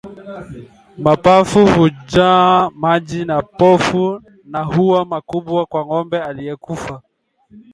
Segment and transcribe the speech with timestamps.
[0.97, 7.01] Mapafu hujaa maji na povu na huwa makubwa kwa ngombe aliyekufa